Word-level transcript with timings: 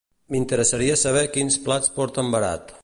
M'interessaria 0.35 0.95
saber 1.03 1.23
quins 1.37 1.59
plats 1.67 1.95
porten 2.01 2.35
verat. 2.39 2.79